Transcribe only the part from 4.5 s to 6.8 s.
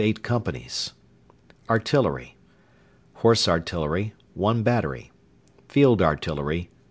battery Field Artillery